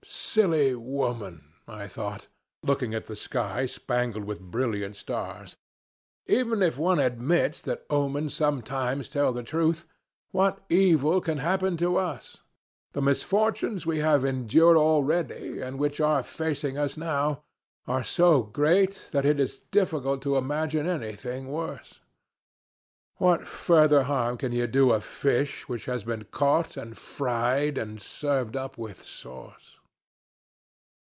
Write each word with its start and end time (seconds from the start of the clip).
"Silly 0.03 0.73
woman," 0.73 1.43
I 1.67 1.87
thought, 1.87 2.25
looking 2.63 2.95
at 2.95 3.05
the 3.05 3.15
sky 3.15 3.67
spangled 3.67 4.23
with 4.25 4.39
brilliant 4.41 4.95
stars. 4.97 5.57
"Even 6.25 6.63
if 6.63 6.75
one 6.75 6.99
admits 6.99 7.61
that 7.61 7.85
omens 7.87 8.33
sometimes 8.33 9.07
tell 9.07 9.31
the 9.31 9.43
truth, 9.43 9.85
what 10.31 10.63
evil 10.69 11.21
can 11.21 11.37
happen 11.37 11.77
to 11.77 11.97
us? 11.97 12.37
The 12.93 13.01
misfortunes 13.03 13.85
we 13.85 13.99
have 13.99 14.25
endured 14.25 14.75
already, 14.75 15.61
and 15.61 15.77
which 15.77 15.99
are 16.01 16.23
facing 16.23 16.79
us 16.79 16.97
now, 16.97 17.43
are 17.85 18.03
so 18.03 18.41
great 18.41 19.09
that 19.11 19.25
it 19.25 19.39
is 19.39 19.59
difficult 19.59 20.23
to 20.23 20.35
imagine 20.35 20.87
anything 20.89 21.47
worse. 21.49 21.99
What 23.17 23.45
further 23.45 24.03
harm 24.03 24.37
can 24.37 24.51
you 24.51 24.65
do 24.65 24.93
a 24.93 24.99
fish 25.01 25.69
which 25.69 25.85
has 25.85 26.03
been 26.03 26.23
caught 26.25 26.75
and 26.75 26.97
fried 26.97 27.77
and 27.77 28.01
served 28.01 28.55
up 28.57 28.79
with 28.79 29.03
sauce?" 29.05 29.77